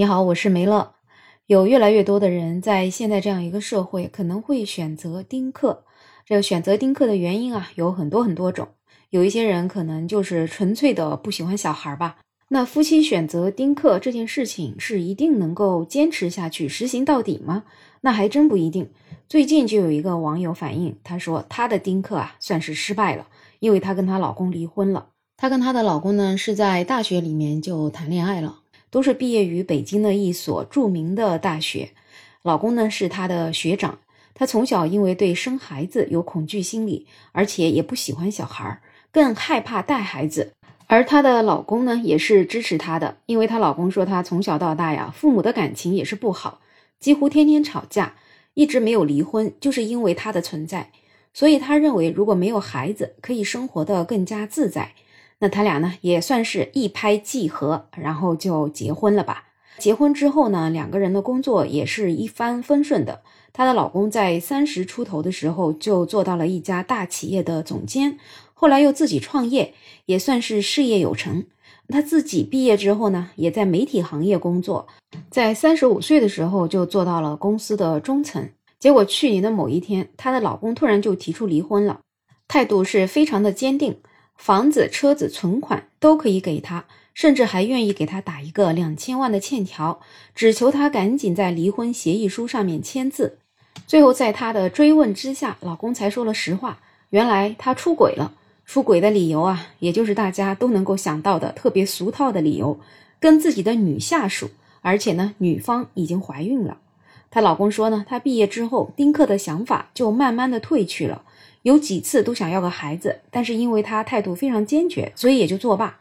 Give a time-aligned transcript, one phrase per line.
[0.00, 0.94] 你好，我是梅乐。
[1.48, 5.82] 有越来越多的人在现在这样一个社会，可能会选择丁克。
[6.24, 8.68] 这个选择丁克的原因啊，有很多很多种。
[9.10, 12.18] 有一些人可能就是纯粹的不喜欢小孩吧。
[12.50, 17.64] 那夫妻选择丁克这件事情，是一定能够坚持下去、实行到底吗？
[18.02, 18.88] 那还真不一定。
[19.28, 23.26] 最近就有一个网友反映，他说他的丁克啊，算是失败了，
[23.58, 25.08] 因为她跟她老公离婚了。
[25.36, 28.60] 她跟她的老公呢，是在大学里面就谈恋爱了。
[28.90, 31.90] 都是毕业于北京的一所著名的大学，
[32.42, 33.98] 老公呢是她的学长。
[34.34, 38.80] 她从小因为对生孩子有恐惧心理，而且也不喜欢小孩儿，
[39.10, 40.52] 更害怕带孩子。
[40.86, 46.60] 而她的老公呢也是支持她的，因为她老公说她从小到大呀，父母的感情也是不好，
[47.00, 48.14] 几乎天天吵架，
[48.54, 50.90] 一直没有离婚，就是因为她的存在。
[51.34, 54.92] 所以他认为如果没有孩子，可以生活的更加自在。
[55.40, 59.44] 那他俩呢也算是一拍即合，然后就结婚了吧。
[59.78, 63.22] 结婚之后呢，两个人的工作也是一帆风顺的。
[63.52, 68.18] 她的老公在三十出头的时候就做到了一家大企业的总监，
[68.54, 69.74] 后来又自己创业，
[70.06, 71.44] 也算是事业有成。
[71.88, 74.88] 她自己毕业之后呢，也在媒体行业工作，
[75.30, 78.48] 在三十五岁的时候就做到了公司的中层。
[78.80, 82.00] 结果去年的某一天，她的老公突然就提出离婚了，
[82.48, 83.96] 态度是非常的坚定。
[84.38, 90.00] 房子、车子、存款都可以给他，甚至还愿意给他打一个两千万的欠条，
[90.34, 93.38] 只求他赶紧在离婚协议书上面签字。
[93.86, 96.78] 最后，在他的追问之下，老公才说了实话：
[97.10, 98.32] 原来他出轨了。
[98.64, 102.78] 出轨的理由啊，也就是大家都能够想到的特别俗套的理由，
[103.18, 104.50] 跟自己的女下属，
[104.82, 106.78] 而且呢，女方已经怀孕了。
[107.30, 111.22] 她老公说呢，她毕业之后，丁克的想法就慢慢的退去了。
[111.62, 115.98] 有几次都想要个孩子，但是因为她态度非常坚决，所以也就作罢。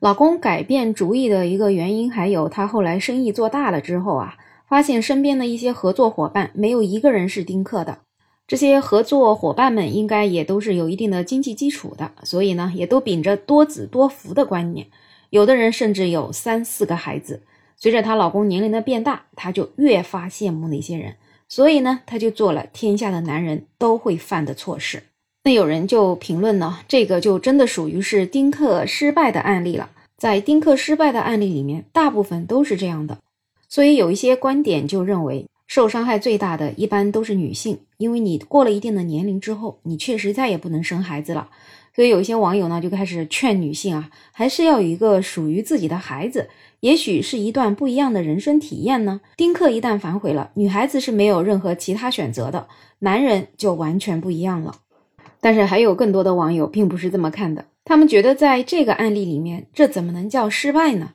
[0.00, 4.36] 老公改变主意的一个原因，还有她后来生意做大了之后啊，
[4.68, 7.98] 发现身边的一些合作伙伴没有一个人是丁克的。
[8.46, 14.86] 这些合作伙伴们应该也都是有一定的经济基础的，所以呢，也都秉着多子多福的观念。
[15.30, 17.42] 有的人甚至有三四个孩子。
[17.78, 21.14] 随着她老公年龄的变大，她就越发羡慕那些人。
[21.48, 25.04] 所以呢，她就做了天下的男人都会犯的错事。
[25.44, 29.90] 那有人就评论呢，这个就真的属于是丁克失败的案例了。
[30.18, 33.18] 在丁克失败的案例里面，大部分都是这样的。
[33.68, 41.48] 所以有一些观点就认为，受伤害最大的一般都是女性，因为你过了一定的年龄之后，你确实再也不能生孩子了。
[41.94, 46.48] 所以有一些网友呢就开始劝女性啊，还是要有一个属于自己的孩子。
[46.80, 49.20] 也许是一段不一样的人生体验呢。
[49.36, 52.68] 丁克一旦反悔了，女孩子是没有任何其他选择的，
[53.00, 54.74] 男人就完全不一样了。
[55.40, 61.10] 但是还有更多的网友并不是这么看的，他们觉得在这个案例里面，这怎么能叫失败呢？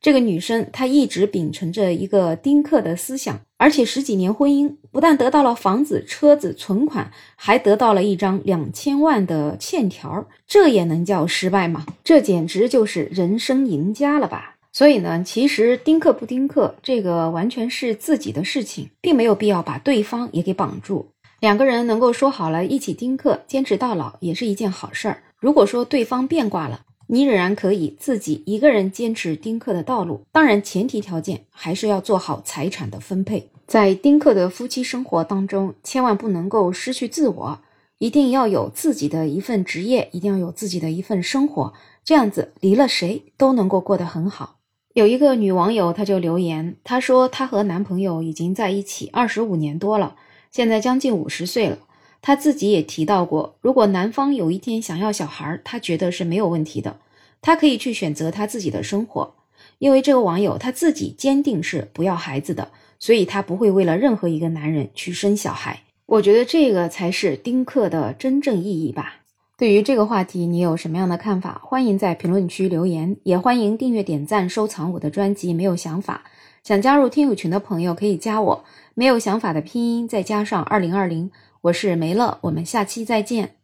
[0.00, 11.84] 这个女生她一直秉承着一个丁克的思想，而且十几年婚姻不但得到了房子、车子、存款，还得到了一张两千万的欠条，这也能叫失败吗？
[12.04, 14.57] 这简直就是人生赢家了吧！
[14.78, 21.08] 所以呢，其实丁克不丁克，这个完全是自己的事情，并没有必要把对方也给绑住。
[21.40, 25.20] 两个人能够说好了一起丁克，坚持到老，也是一件好事儿。
[25.40, 30.20] 如果说对方变卦了，你仍然可以自己一个人坚持丁克的道路。
[30.30, 33.50] 当然，前提条件还是要做好财产的分配。
[33.66, 37.58] 在丁克的夫妻生活当中，千万不能够失去自我，
[37.98, 41.72] 一定要有自己的一份职业，一定要有自己的一份生活，
[42.04, 44.54] 这样子离了谁都能够过得很好。
[44.98, 50.16] 有一个女网友，她就留言，她说她和男朋友已经在一起二十五年多了，
[50.50, 51.78] 现在将近五十岁了。
[52.20, 56.96] 她自己也提到过，如果男方有一天想要小孩，她觉得是没有问题的，
[57.40, 59.36] 她可以去选择她自己的生活。
[59.78, 65.84] 因为这个网友她自己坚定是不要孩子的，所以她不会为了任何一个男人去生小孩。
[66.06, 69.20] 我觉得这个才是丁克的真正意义吧。
[69.58, 71.60] 对于这个话题，你有什么样的看法？
[71.64, 75.52] 欢迎在评论区留言，也欢迎订阅、点赞、收藏我的专辑。
[75.52, 76.22] 没有想法，
[76.62, 78.64] 想加入听友群的朋友可以加我。
[78.94, 81.32] 没有想法的拼音再加上二零二零，
[81.62, 83.57] 我是梅乐，我们下期再见。